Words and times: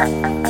Bye. 0.00 0.49